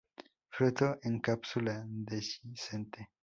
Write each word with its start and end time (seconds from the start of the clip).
Fruto 0.49 0.97
en 1.03 1.19
cápsula 1.19 1.75
dehiscente. 1.87 3.11